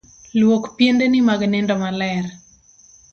[0.39, 2.25] Luok piendeni mag nindo maler.